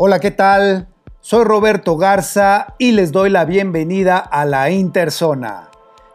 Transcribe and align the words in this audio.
Hola, 0.00 0.20
¿qué 0.20 0.30
tal? 0.30 0.86
Soy 1.20 1.42
Roberto 1.42 1.96
Garza 1.96 2.76
y 2.78 2.92
les 2.92 3.10
doy 3.10 3.30
la 3.30 3.44
bienvenida 3.44 4.18
a 4.18 4.44
la 4.44 4.70
Interzona, 4.70 5.70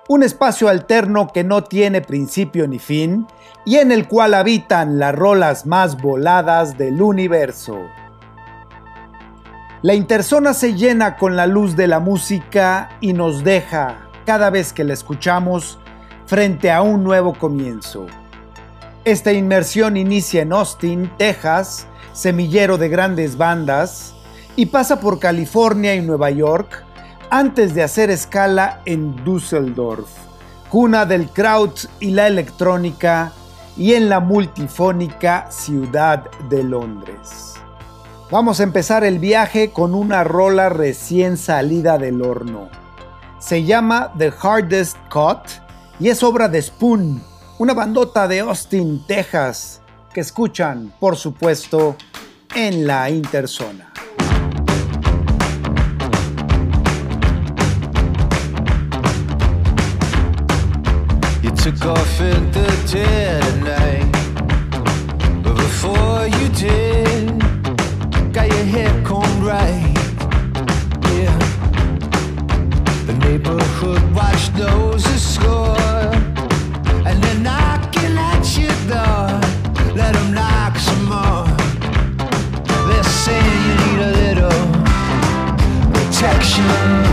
un 0.08 0.24
espacio 0.24 0.70
alterno 0.70 1.28
que 1.34 1.44
no 1.44 1.66
tiene 1.66 2.00
principio 2.00 2.66
ni 2.66 2.80
fin 2.80 3.28
y 3.66 3.80
en 3.80 3.92
el 3.92 4.08
cual 4.08 4.36
habitan 4.36 5.00
las 5.00 5.14
rolas 5.14 5.66
más 5.66 6.02
voladas 6.02 6.78
del 6.78 7.02
universo. 7.02 7.78
La 9.82 9.94
Interzona 9.94 10.54
se 10.54 10.76
llena 10.76 11.18
con 11.18 11.36
la 11.36 11.46
luz 11.46 11.76
de 11.76 11.88
la 11.88 12.00
música 12.00 12.88
y 13.02 13.12
nos 13.12 13.44
deja, 13.44 14.08
cada 14.26 14.50
vez 14.50 14.72
que 14.72 14.86
la 14.86 14.94
escuchamos, 14.94 15.78
frente 16.26 16.72
a 16.72 16.82
un 16.82 17.04
nuevo 17.04 17.34
comienzo. 17.34 18.06
Esta 19.04 19.34
inmersión 19.34 19.98
inicia 19.98 20.44
en 20.44 20.54
Austin, 20.54 21.12
Texas, 21.18 21.86
semillero 22.14 22.78
de 22.78 22.90
grandes 22.90 23.38
bandas, 23.38 24.14
y 24.56 24.68
pasa 24.68 25.00
por 25.00 25.20
California 25.20 25.96
y 25.96 26.02
Nueva 26.02 26.30
York 26.30 26.86
antes 27.30 27.74
de 27.74 27.84
hacer 27.84 28.10
escala 28.10 28.82
en 28.86 29.24
Düsseldorf, 29.24 30.08
cuna 30.70 31.06
del 31.06 31.28
kraut 31.30 31.88
y 32.00 32.12
la 32.12 32.28
electrónica, 32.28 33.32
y 33.76 33.94
en 33.94 34.08
la 34.08 34.20
multifónica 34.20 35.48
ciudad 35.50 36.30
de 36.50 36.64
Londres. 36.64 37.56
Vamos 38.30 38.60
a 38.60 38.64
empezar 38.64 39.04
el 39.04 39.20
viaje 39.20 39.72
con 39.72 39.94
una 39.94 40.24
rola 40.24 40.70
recién 40.70 41.38
salida 41.38 41.98
del 41.98 42.22
horno. 42.22 42.70
Se 43.40 43.64
llama 43.64 44.14
The 44.18 44.34
Hardest 44.42 44.98
Cut 45.12 45.50
y 46.00 46.10
es 46.10 46.24
obra 46.24 46.48
de 46.48 46.62
Spoon, 46.62 47.22
una 47.60 47.74
bandota 47.74 48.28
de 48.28 48.40
Austin, 48.40 49.06
Texas, 49.06 49.82
que 50.14 50.22
escuchan, 50.22 50.94
por 51.00 51.18
supuesto, 51.18 51.98
en 52.56 52.86
la 52.86 53.10
interzona. 53.10 53.92
You 61.42 61.52
took 61.52 61.86
off 61.86 62.22
in 62.22 62.52
the 62.52 62.68
dead 62.92 63.44
of 63.44 63.64
night. 63.64 64.12
But 65.44 65.56
before 65.56 66.28
you 66.28 66.48
did, 66.50 67.40
got 68.32 68.48
your 68.48 68.66
hair 68.66 69.04
combed 69.04 69.44
right. 69.44 69.94
Yeah. 71.12 71.38
The 73.08 73.14
neighborhood 73.14 74.04
watch 74.14 74.54
knows 74.54 75.04
the 75.04 75.18
score. 75.18 75.83
Protection. 86.24 87.13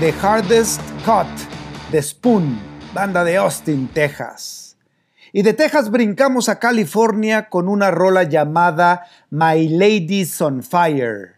The 0.00 0.12
Hardest 0.12 0.80
Cut 1.04 1.26
de 1.92 2.00
Spoon, 2.00 2.58
banda 2.94 3.22
de 3.22 3.36
Austin, 3.36 3.86
Texas. 3.88 4.78
Y 5.30 5.42
de 5.42 5.52
Texas 5.52 5.90
brincamos 5.90 6.48
a 6.48 6.58
California 6.58 7.50
con 7.50 7.68
una 7.68 7.90
rola 7.90 8.22
llamada 8.22 9.04
My 9.28 9.68
Lady's 9.68 10.40
on 10.40 10.62
Fire. 10.62 11.34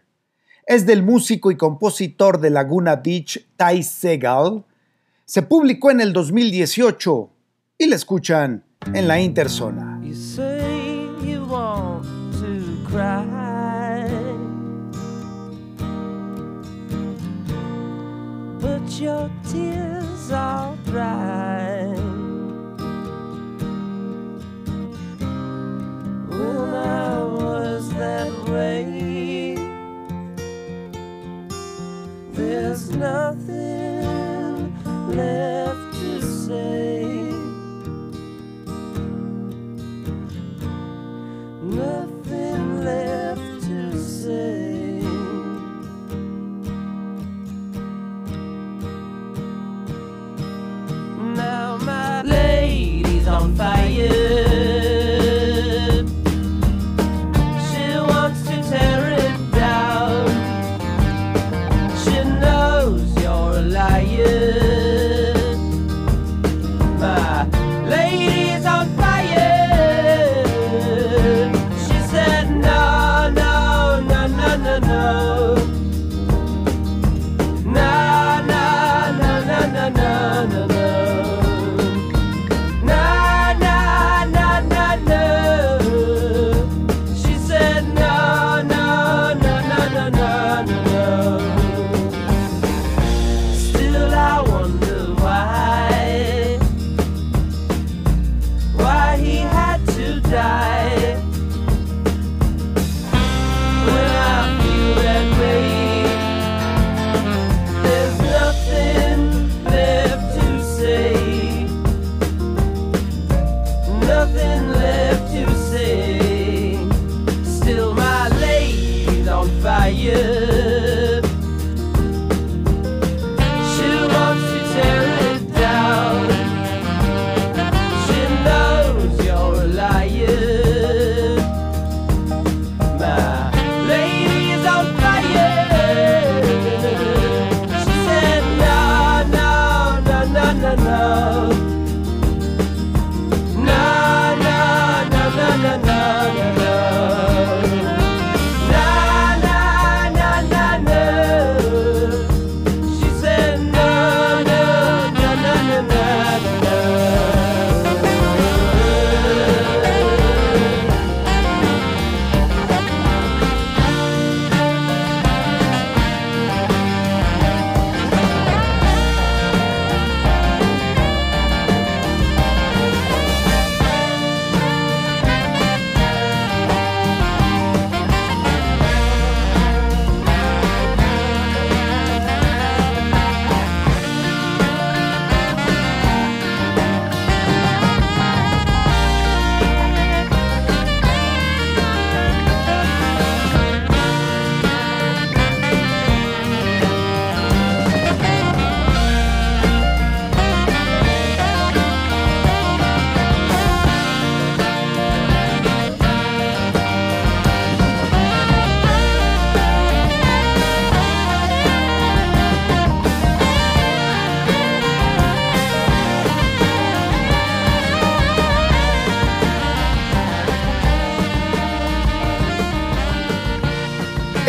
Es 0.65 0.85
del 0.85 1.03
músico 1.03 1.51
y 1.51 1.57
compositor 1.57 2.39
de 2.39 2.51
Laguna 2.51 2.95
Beach, 2.95 3.45
Ty 3.57 3.83
Segal. 3.83 4.63
Se 5.25 5.41
publicó 5.41 5.91
en 5.91 5.99
el 5.99 6.13
2018 6.13 7.29
y 7.79 7.87
la 7.87 7.97
escuchan 7.97 8.63
en 8.93 9.09
la 9.09 9.19
Interzona. 9.19 9.99
Your 18.99 19.29
tears 19.49 20.31
are 20.31 20.75
dry. 20.85 21.85
When 26.27 26.73
I 26.75 27.23
was 27.23 27.89
that 27.95 28.31
way, 28.49 29.55
there's 32.33 32.89
nothing 32.91 34.03
left 35.09 35.93
to 35.99 36.21
say. 36.21 36.92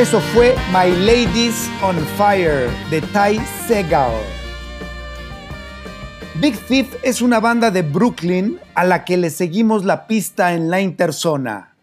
Eso 0.04 0.20
fue 0.34 0.54
My 0.70 0.90
Ladies 1.06 1.70
on 1.82 1.96
Fire 2.18 2.68
de 2.90 3.00
Ty 3.00 3.40
Segal. 3.66 4.12
Big 6.42 6.58
Thief 6.66 6.94
es 7.02 7.22
una 7.22 7.40
banda 7.40 7.70
de 7.70 7.80
Brooklyn 7.80 8.58
a 8.74 8.84
la 8.84 9.02
que 9.02 9.16
le 9.16 9.30
seguimos 9.30 9.82
la 9.82 10.06
pista 10.06 10.52
en 10.52 10.68
la 10.68 10.82
interzona. 10.82 11.74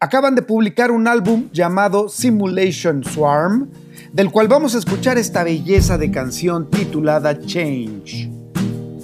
Acaban 0.00 0.34
de 0.34 0.42
publicar 0.42 0.90
un 0.90 1.06
álbum 1.06 1.48
llamado 1.52 2.08
Simulation 2.08 3.04
Swarm, 3.04 3.68
del 4.12 4.32
cual 4.32 4.48
vamos 4.48 4.74
a 4.74 4.78
escuchar 4.78 5.16
esta 5.16 5.44
belleza 5.44 5.96
de 5.98 6.10
canción 6.10 6.68
titulada 6.68 7.38
Change. 7.38 8.28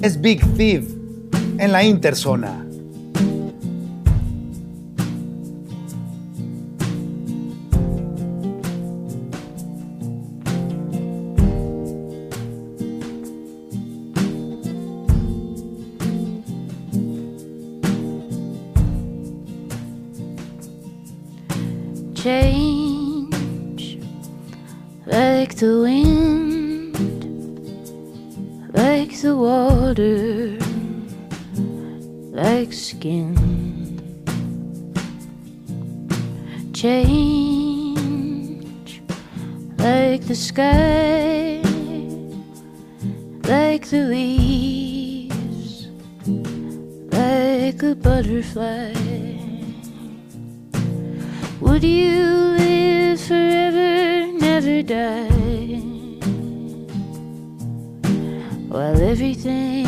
Es 0.00 0.21
Big 0.21 0.45
Thief 0.56 0.85
en 1.59 1.71
la 1.71 1.85
interzona. 1.85 2.62
Sky, 40.52 41.62
like 43.49 43.87
the 43.88 44.02
leaves, 44.11 45.88
like 47.11 47.82
a 47.82 47.94
butterfly. 47.94 48.92
Would 51.61 51.82
you 51.82 52.25
live 52.61 53.21
forever, 53.21 54.26
never 54.47 54.82
die? 54.82 55.30
While 58.68 59.00
everything 59.00 59.82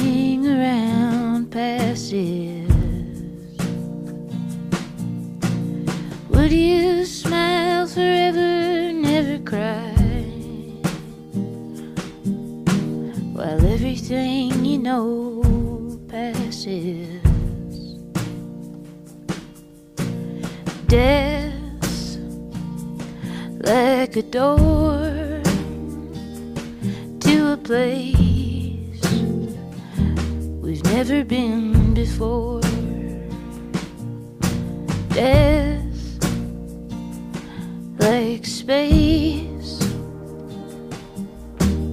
Death 16.85 16.99
like 23.61 24.17
a 24.17 24.23
door 24.23 25.41
to 27.21 27.53
a 27.53 27.57
place 27.57 29.01
we've 30.61 30.85
never 30.85 31.25
been 31.25 31.95
before. 31.95 32.61
Death 35.09 36.19
like 37.99 38.45
space, 38.45 39.79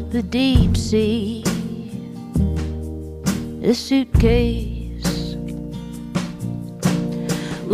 the 0.09 0.21
deep 0.21 0.75
sea, 0.75 1.45
a 3.63 3.73
suitcase. 3.73 4.80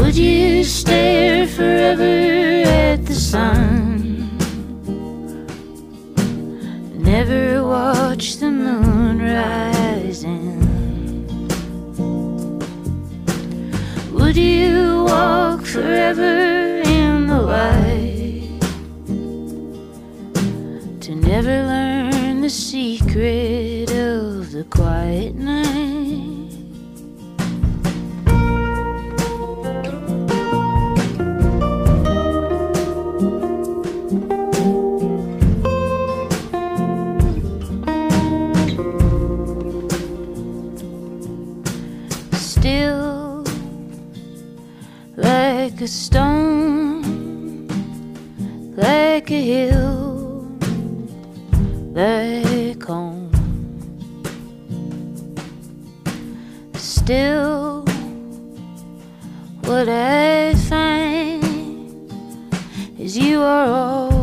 Would 0.07 0.15
you 0.15 0.63
stare 0.63 1.45
forever 1.45 2.63
at 2.65 3.05
the 3.05 3.13
sun? 3.13 4.29
Never 6.95 7.61
watch 7.61 8.37
the 8.37 8.49
moon 8.49 9.19
rising. 9.19 10.61
Would 14.13 14.37
you 14.37 15.03
walk 15.09 15.65
forever 15.65 16.81
in 16.85 17.27
the 17.27 17.41
light? 17.41 18.61
To 21.01 21.15
never 21.15 21.67
learn 21.67 22.39
the 22.39 22.49
secret 22.49 23.91
of 23.91 24.53
the 24.53 24.65
quiet 24.69 25.35
night. 25.35 25.76
A 45.87 45.89
stone, 45.89 47.65
like 48.75 49.31
a 49.31 49.41
hill, 49.41 50.45
like 51.93 52.83
home. 52.83 53.31
Still, 56.73 57.85
what 59.63 59.87
I 59.87 60.55
find 60.67 62.11
is 62.99 63.17
you 63.17 63.41
are 63.41 63.67
always 63.67 64.16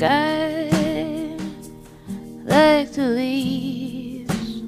sky, 0.00 0.70
like 2.44 2.90
the 2.92 3.06
leaves, 3.20 4.62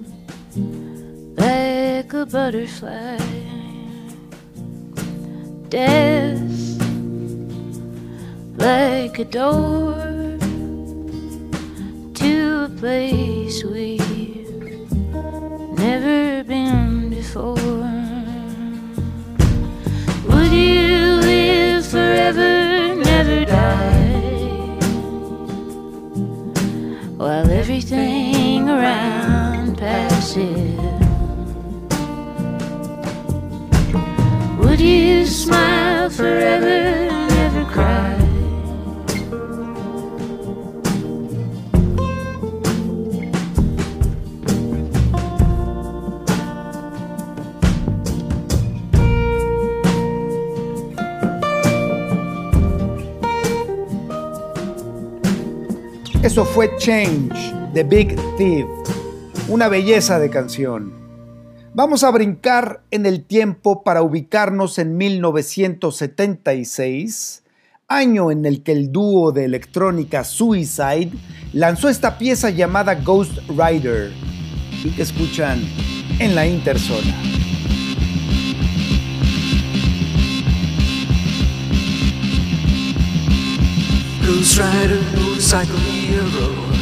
like 1.39 2.13
a 2.13 2.27
butterfly. 2.27 3.17
Death 5.71 6.79
like 8.59 9.19
a 9.19 9.25
door 9.25 9.95
to 12.13 12.65
a 12.67 12.71
place 12.79 13.65
we've 13.65 14.91
never 15.79 16.45
been 16.45 17.09
before. 17.09 17.57
Would 20.29 20.53
you 20.53 21.17
live 21.25 21.87
forever, 21.87 22.62
everything 27.83 28.69
around 28.69 29.77
passes. 29.77 30.79
Would 34.59 34.81
you 34.81 35.27
smile 35.27 36.09
forever, 36.11 37.11
never 37.29 37.65
cry? 37.65 38.19
Eso 56.23 56.45
fue 56.45 56.77
Change 56.79 57.62
de 57.73 57.85
Big 57.85 58.17
Thief. 58.37 58.67
Una 59.49 59.69
belleza 59.69 60.19
de 60.19 60.29
canción. 60.29 61.01
Vamos 61.75 62.05
a 62.05 62.11
brincar 62.11 62.83
en 62.91 63.07
el 63.07 63.25
tiempo 63.25 63.83
para 63.83 64.03
ubicarnos 64.03 64.79
en 64.79 64.99
1976, 64.99 67.45
año 67.89 68.31
en 68.31 68.45
el 68.45 68.63
que 68.63 68.73
el 68.73 68.93
dúo 68.93 69.33
de 69.33 69.47
electrónica 69.47 70.23
Suicide 70.23 71.13
lanzó 71.55 71.89
esta 71.89 72.19
pieza 72.19 72.51
llamada 72.51 72.97
Ghost 72.97 73.39
Rider 73.49 74.13
y 74.85 74.91
que 74.91 75.01
escuchan 75.03 75.63
en 76.19 76.35
la 76.35 76.47
Interzona. 76.47 77.17
Ghost 84.27 84.59
Rider, 84.59 85.01
hero. 86.11 86.82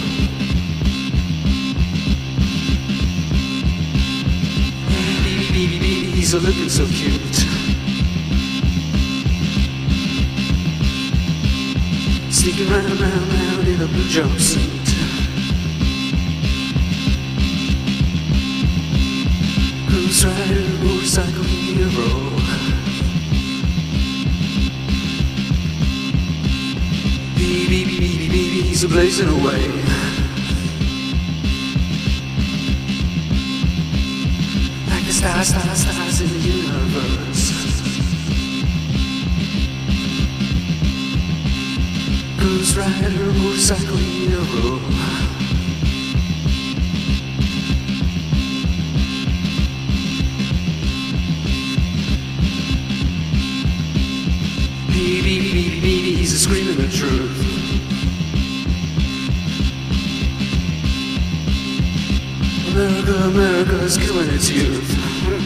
He's 6.20 6.34
looking 6.34 6.68
so 6.68 6.84
cute. 6.88 7.34
Sneaking 12.30 12.68
round, 12.68 13.00
round, 13.00 13.32
round 13.32 13.68
in 13.68 13.80
a 13.80 13.86
blue 13.86 14.04
jumpsuit. 14.04 14.86
Ghost 19.88 20.24
Rider, 20.24 20.68
motorcycle 20.84 21.42
hero. 21.44 22.08
Baby, 27.36 27.84
baby, 27.84 27.98
baby, 27.98 28.28
baby, 28.28 28.60
he's 28.68 28.84
a 28.84 28.88
blazing 28.88 29.28
away. 29.28 30.10
Stars, 35.20 35.48
stars, 35.48 35.80
stars 35.80 36.20
in 36.22 36.28
the 36.28 36.38
universe. 36.38 37.50
Ghost 42.40 42.74
Rider, 42.74 43.32
motorcycle 43.34 43.96
hero. 43.98 44.80
Baby, 54.88 55.40
baby, 55.40 55.80
baby, 55.80 56.14
he's 56.14 56.40
screaming 56.40 56.76
the 56.76 56.88
truth. 56.88 57.36
America, 62.72 63.12
America 63.24 63.84
is 63.84 63.98
killing 63.98 64.30
its 64.30 64.48
youth. 64.48 65.10
Baby, 65.20 65.36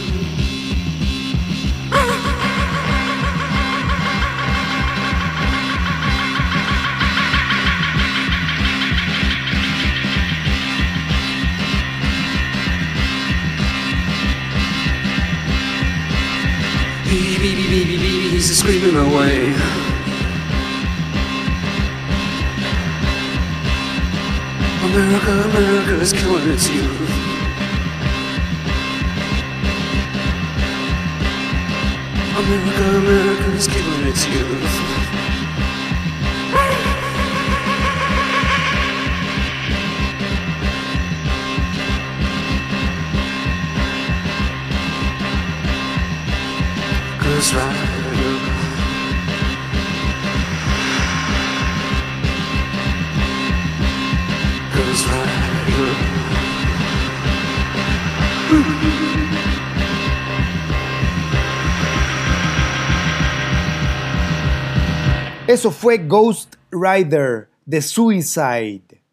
baby, 17.68 17.96
baby, 17.96 18.28
he's 18.28 18.56
screaming 18.56 18.96
away. 18.96 19.52
America, 24.84 25.32
America 25.48 25.94
is 26.00 26.12
killing 26.12 26.48
its 26.48 26.68
youth. 26.68 27.33
America, 32.36 32.96
America's 32.96 33.68
given 33.68 34.08
its 34.08 34.26
youth. 34.26 34.60
Cause 47.20 47.54
right 47.54 47.93
Eso 65.54 65.70
fue 65.70 65.98
Ghost 65.98 66.56
Rider 66.72 67.48
de 67.64 67.80
Suicide. 67.80 69.04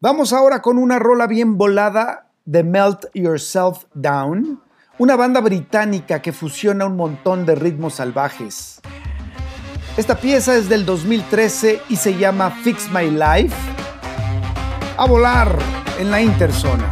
Vamos 0.00 0.32
ahora 0.32 0.60
con 0.62 0.78
una 0.78 0.98
rola 0.98 1.28
bien 1.28 1.56
volada 1.56 2.26
de 2.44 2.64
Melt 2.64 3.04
Yourself 3.14 3.84
Down, 3.94 4.60
una 4.98 5.14
banda 5.14 5.40
británica 5.40 6.20
que 6.20 6.32
fusiona 6.32 6.86
un 6.86 6.96
montón 6.96 7.46
de 7.46 7.54
ritmos 7.54 7.94
salvajes. 7.94 8.80
Esta 9.96 10.16
pieza 10.16 10.56
es 10.56 10.68
del 10.68 10.84
2013 10.84 11.82
y 11.88 11.94
se 11.94 12.18
llama 12.18 12.50
Fix 12.50 12.90
My 12.90 13.08
Life. 13.08 13.54
A 14.96 15.06
volar 15.06 15.56
en 16.00 16.10
la 16.10 16.20
interzona. 16.20 16.90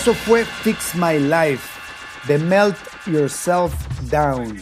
eso 0.00 0.14
fue 0.14 0.46
Fix 0.46 0.94
My 0.94 1.18
Life 1.18 1.68
de 2.26 2.38
Melt 2.38 2.74
Yourself 3.04 3.74
Down. 4.10 4.58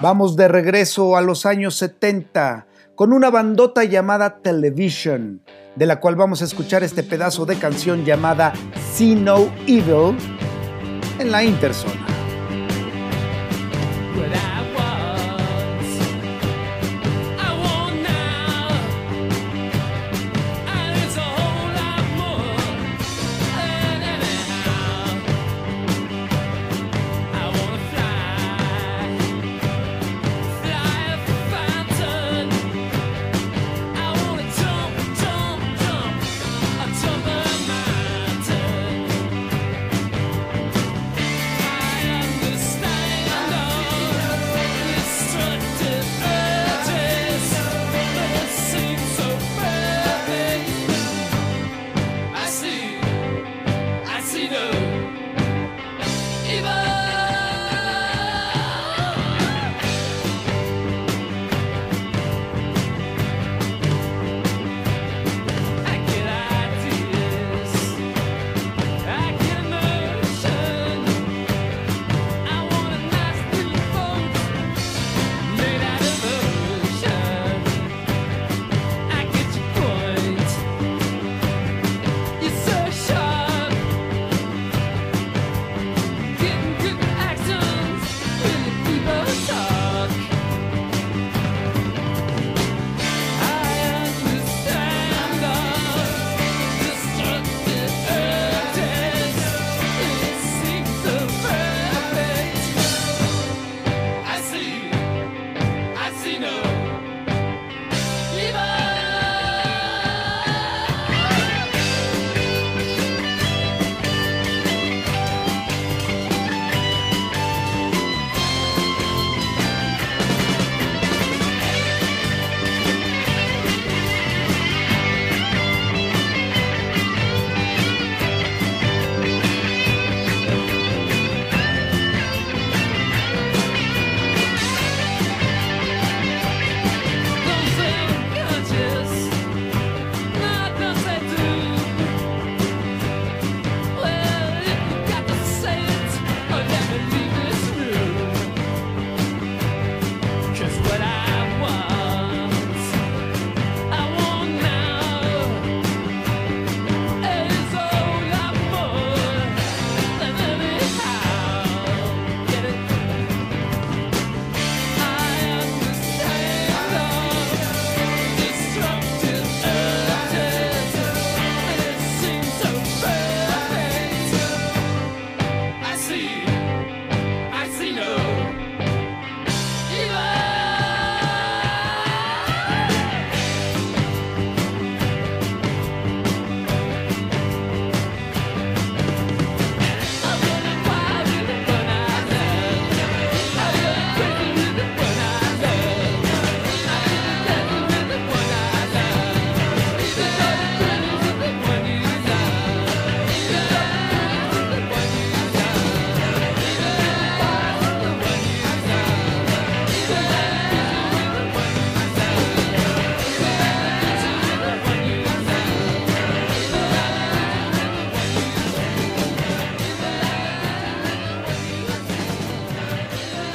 Vamos 0.00 0.36
de 0.36 0.48
regreso 0.48 1.18
a 1.18 1.20
los 1.20 1.44
años 1.44 1.74
70 1.76 2.66
con 2.94 3.12
una 3.12 3.28
bandota 3.28 3.84
llamada 3.84 4.38
Television, 4.38 5.42
de 5.74 5.84
la 5.84 6.00
cual 6.00 6.16
vamos 6.16 6.40
a 6.40 6.46
escuchar 6.46 6.82
este 6.82 7.02
pedazo 7.02 7.44
de 7.44 7.58
canción 7.58 8.06
llamada 8.06 8.54
See 8.94 9.14
No 9.14 9.52
Evil 9.66 10.16
en 11.18 11.30
la 11.30 11.44
intersona. 11.44 12.15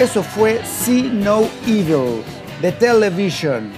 Eso 0.01 0.23
fue 0.23 0.59
See 0.65 1.11
No 1.13 1.41
Evil 1.67 2.23
de 2.59 2.71
Television. 2.71 3.71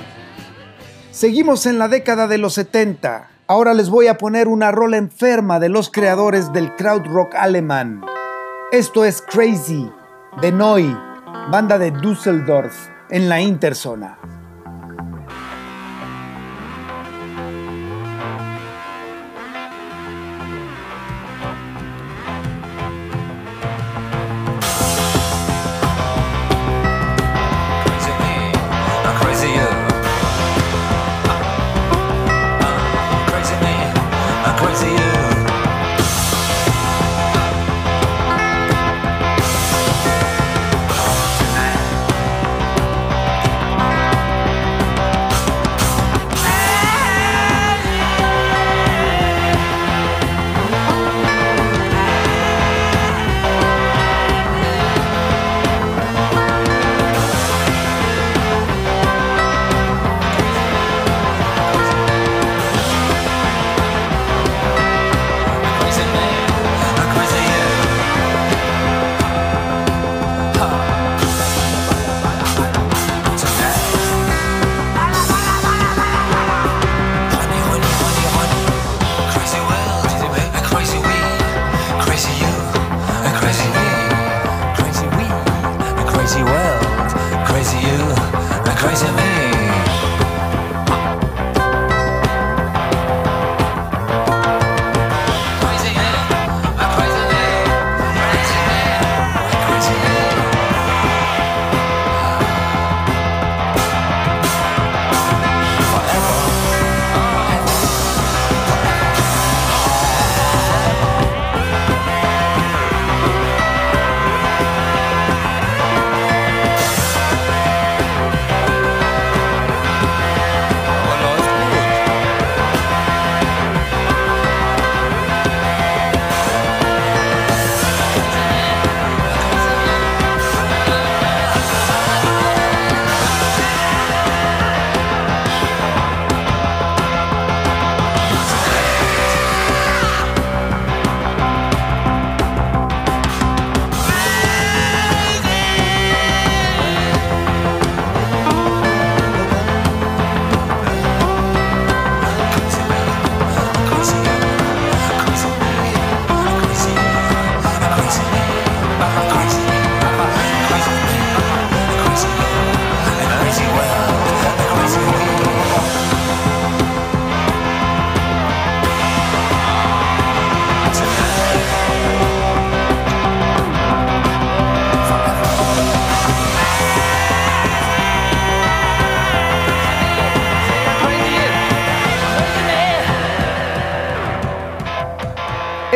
Seguimos 1.11 1.65
en 1.65 1.77
la 1.77 1.89
década 1.89 2.27
de 2.27 2.37
los 2.37 2.53
70. 2.53 3.27
Ahora 3.45 3.73
les 3.73 3.89
voy 3.89 4.07
a 4.07 4.17
poner 4.17 4.47
una 4.47 4.71
rola 4.71 4.95
enferma 4.95 5.59
de 5.59 5.67
los 5.67 5.91
creadores 5.91 6.53
del 6.53 6.77
krautrock 6.77 7.35
alemán. 7.35 8.05
Esto 8.71 9.03
es 9.03 9.21
Crazy 9.21 9.91
de 10.41 10.53
Noi, 10.53 10.97
banda 11.51 11.77
de 11.77 11.91
Düsseldorf 11.91 12.73
en 13.09 13.27
la 13.27 13.41
Interzona. 13.41 14.17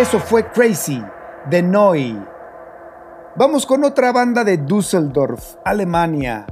Eso 0.08 0.22
fue 0.22 0.50
Crazy 0.50 1.04
de 1.50 1.62
Noi. 1.62 2.18
Vamos 3.36 3.66
con 3.66 3.84
otra 3.84 4.14
banda 4.14 4.46
de 4.46 4.56
Düsseldorf, 4.56 5.56
Alemania. 5.66 6.46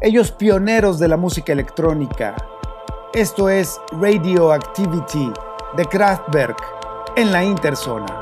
Ellos 0.00 0.30
pioneros 0.30 1.00
de 1.00 1.08
la 1.08 1.16
música 1.16 1.52
electrónica. 1.52 2.36
Esto 3.12 3.48
es 3.48 3.80
Radioactivity 4.00 5.32
de 5.76 5.84
Kraftwerk 5.86 6.62
en 7.16 7.32
la 7.32 7.42
Interzona. 7.42 8.21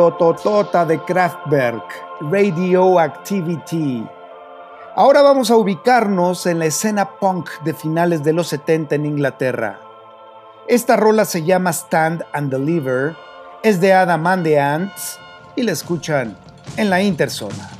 rolototota 0.00 0.86
de 0.86 0.98
Kraftwerk, 1.04 1.84
Radioactivity. 2.22 4.06
Ahora 4.96 5.20
vamos 5.20 5.50
a 5.50 5.56
ubicarnos 5.56 6.46
en 6.46 6.58
la 6.58 6.64
escena 6.64 7.18
punk 7.18 7.50
de 7.64 7.74
finales 7.74 8.24
de 8.24 8.32
los 8.32 8.48
70 8.48 8.94
en 8.94 9.04
Inglaterra. 9.04 9.78
Esta 10.68 10.96
rola 10.96 11.26
se 11.26 11.42
llama 11.42 11.70
Stand 11.70 12.24
and 12.32 12.50
Deliver, 12.50 13.14
es 13.62 13.78
de 13.82 13.92
Adam 13.92 14.26
and 14.26 14.44
the 14.44 14.58
Ants 14.58 15.18
y 15.54 15.64
la 15.64 15.72
escuchan 15.72 16.34
en 16.78 16.88
la 16.88 17.02
Interzona. 17.02 17.79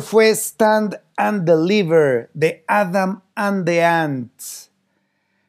fue 0.00 0.34
Stand 0.34 0.98
and 1.16 1.44
Deliver 1.44 2.30
de 2.34 2.64
Adam 2.66 3.22
and 3.34 3.64
the 3.66 3.84
Ants. 3.84 4.70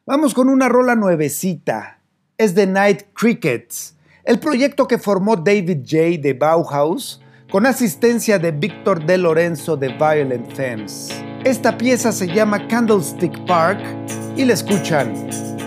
Vamos 0.06 0.34
con 0.34 0.50
una 0.50 0.70
rola 0.70 0.96
nuevecita. 0.96 2.00
Es 2.38 2.54
The 2.54 2.68
Night 2.68 3.04
Crickets, 3.14 3.96
el 4.24 4.40
proyecto 4.40 4.88
que 4.88 4.98
formó 4.98 5.38
David 5.38 5.80
J. 5.90 6.22
de 6.22 6.34
Bauhaus 6.34 7.22
con 7.50 7.66
asistencia 7.66 8.38
de 8.38 8.52
Víctor 8.52 9.06
De 9.06 9.18
Lorenzo 9.18 9.78
de 9.78 9.88
Violent 9.90 10.52
Femmes. 10.54 11.10
Esta 11.46 11.78
pieza 11.78 12.12
se 12.12 12.28
llama 12.28 12.68
Candlestick 12.68 13.46
Park 13.46 13.80
y 14.36 14.44
la 14.44 14.54
escuchan 14.54 15.14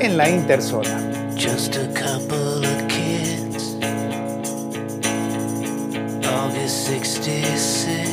en 0.01 0.17
la 0.17 0.29
Interzona. 0.29 1.09
Just 1.37 1.77
a 1.77 1.87
couple 1.95 2.67
of 2.67 2.87
kids. 2.89 3.77
August 6.27 6.87
66. 6.87 8.08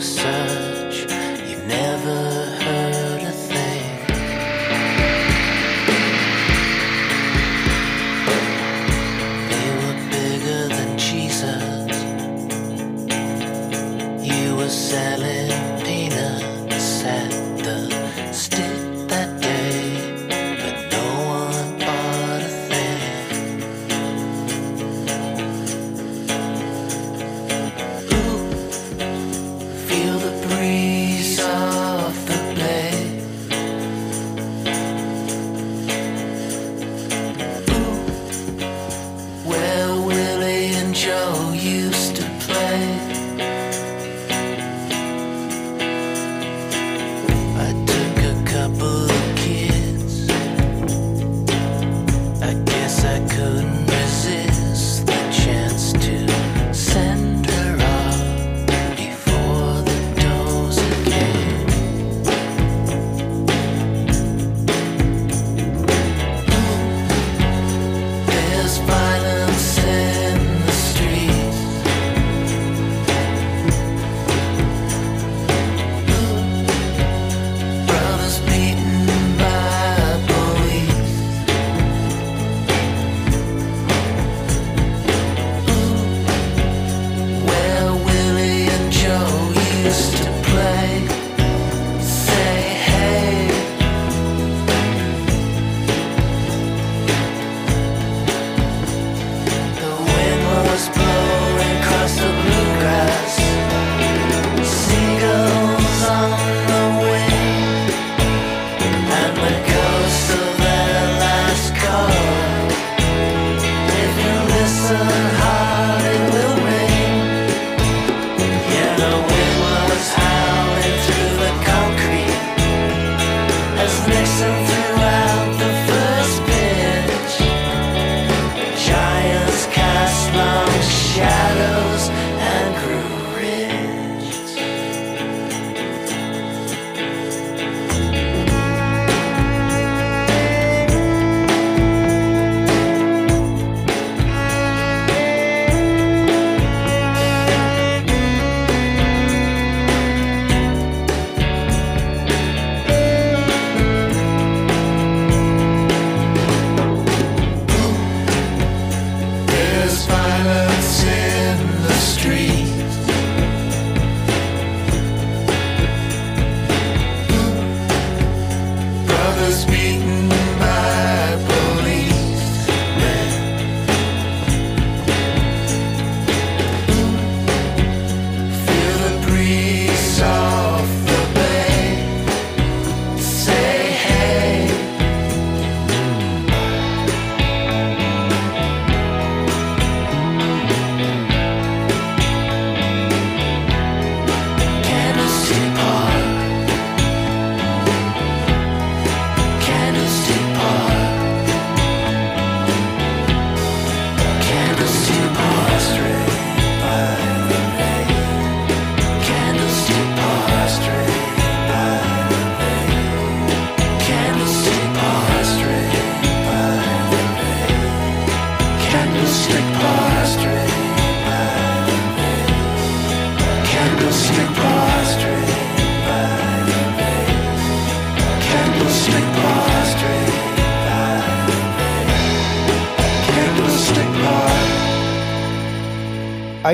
were 0.00 1.48
you've 1.48 1.66
never 1.66 2.16
heard 2.64 3.22
a 3.22 3.32
thing. 3.32 3.90
They 9.50 9.68
were 9.80 9.98
bigger 10.10 10.68
than 10.68 10.98
Jesus, 10.98 11.62
you 14.22 14.56
were 14.56 14.68
selling. 14.68 15.45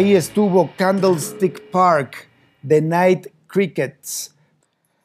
Ahí 0.03 0.17
estuvo 0.17 0.69
Candlestick 0.77 1.71
Park, 1.71 2.29
The 2.67 2.83
Night 2.83 3.29
Crickets. 3.47 4.35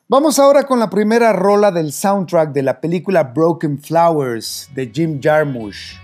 Vamos 0.08 0.40
ahora 0.40 0.64
con 0.64 0.80
la 0.80 0.90
primera 0.90 1.34
rola 1.34 1.70
del 1.70 1.94
soundtrack 1.94 2.52
de 2.52 2.64
la 2.64 2.82
película 2.82 3.22
Broken 3.22 3.78
Flowers 3.78 4.68
de 4.74 4.90
Jim 4.92 5.20
Jarmusch. 5.22 6.00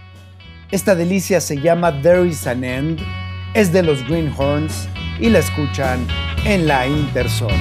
Esta 0.69 0.93
delicia 0.93 1.41
se 1.41 1.59
llama 1.59 2.03
There 2.03 2.27
Is 2.27 2.45
an 2.45 2.63
End, 2.63 2.99
es 3.55 3.73
de 3.73 3.81
los 3.81 4.07
Greenhorns 4.07 4.87
y 5.19 5.29
la 5.29 5.39
escuchan 5.39 6.05
en 6.45 6.67
la 6.67 6.85
interzona. 6.85 7.55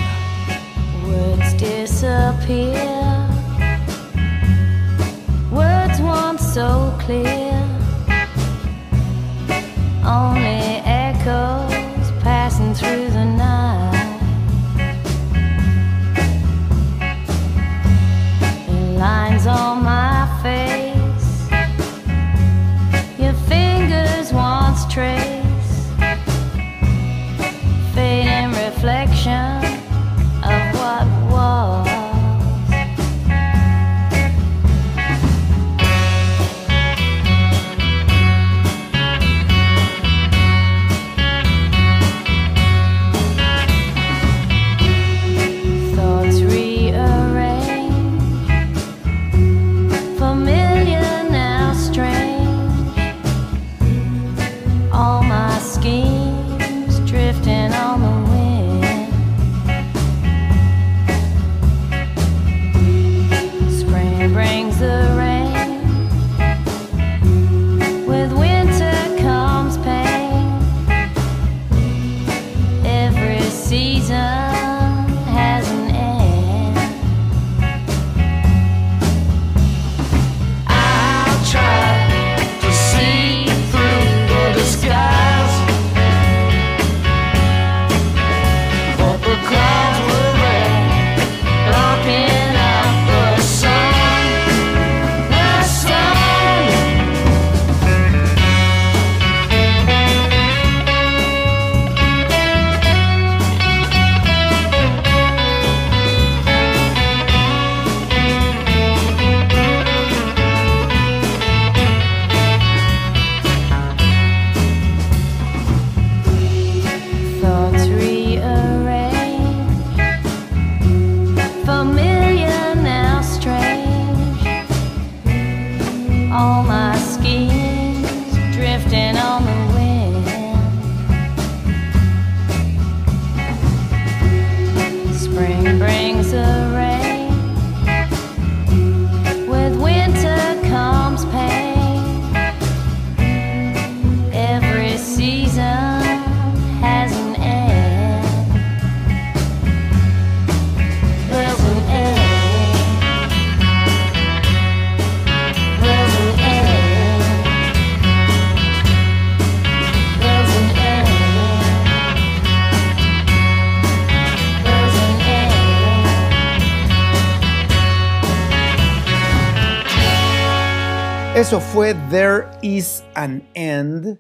Fue 171.61 171.94
There 172.09 172.46
Is 172.62 173.05
an 173.14 173.46
End 173.53 174.18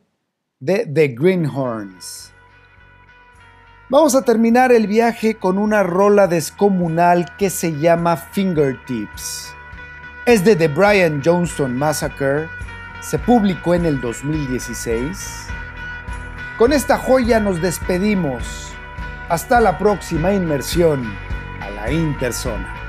de 0.60 0.86
The 0.86 1.08
Greenhorns. 1.08 2.30
Vamos 3.88 4.14
a 4.14 4.22
terminar 4.22 4.70
el 4.70 4.86
viaje 4.86 5.36
con 5.36 5.56
una 5.56 5.82
rola 5.82 6.26
descomunal 6.26 7.34
que 7.38 7.48
se 7.48 7.78
llama 7.78 8.16
Fingertips. 8.16 9.54
Es 10.26 10.44
de 10.44 10.56
The 10.56 10.68
Brian 10.68 11.22
Johnston 11.24 11.74
Massacre, 11.74 12.48
se 13.00 13.18
publicó 13.18 13.74
en 13.74 13.86
el 13.86 14.00
2016. 14.00 15.46
Con 16.58 16.72
esta 16.72 16.98
joya 16.98 17.40
nos 17.40 17.62
despedimos. 17.62 18.74
Hasta 19.30 19.58
la 19.60 19.78
próxima 19.78 20.34
inmersión 20.34 21.10
a 21.60 21.70
la 21.70 21.90
Interzona. 21.90 22.81